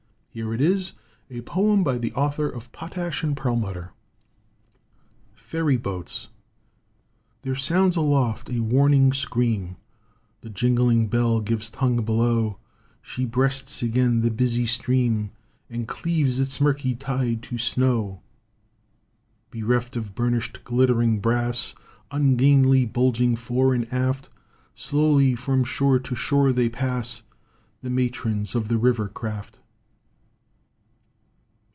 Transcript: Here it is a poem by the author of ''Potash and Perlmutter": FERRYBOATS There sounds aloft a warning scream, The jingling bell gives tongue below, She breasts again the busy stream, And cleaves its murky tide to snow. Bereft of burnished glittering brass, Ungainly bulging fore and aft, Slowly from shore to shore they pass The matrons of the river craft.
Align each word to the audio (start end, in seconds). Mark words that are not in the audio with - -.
Here 0.33 0.53
it 0.53 0.61
is 0.61 0.93
a 1.29 1.41
poem 1.41 1.83
by 1.83 1.97
the 1.97 2.13
author 2.13 2.47
of 2.47 2.71
''Potash 2.71 3.21
and 3.21 3.35
Perlmutter": 3.35 3.91
FERRYBOATS 5.49 6.29
There 7.41 7.55
sounds 7.55 7.97
aloft 7.97 8.49
a 8.49 8.61
warning 8.61 9.11
scream, 9.11 9.75
The 10.39 10.49
jingling 10.49 11.07
bell 11.07 11.41
gives 11.41 11.69
tongue 11.69 12.05
below, 12.05 12.59
She 13.01 13.25
breasts 13.25 13.83
again 13.83 14.21
the 14.21 14.31
busy 14.31 14.65
stream, 14.65 15.31
And 15.69 15.85
cleaves 15.85 16.39
its 16.39 16.61
murky 16.61 16.95
tide 16.95 17.43
to 17.43 17.57
snow. 17.57 18.21
Bereft 19.49 19.97
of 19.97 20.15
burnished 20.15 20.63
glittering 20.63 21.19
brass, 21.19 21.75
Ungainly 22.09 22.85
bulging 22.85 23.35
fore 23.35 23.73
and 23.73 23.85
aft, 23.91 24.29
Slowly 24.75 25.35
from 25.35 25.65
shore 25.65 25.99
to 25.99 26.15
shore 26.15 26.53
they 26.53 26.69
pass 26.69 27.23
The 27.81 27.89
matrons 27.89 28.55
of 28.55 28.69
the 28.69 28.77
river 28.77 29.09
craft. 29.09 29.57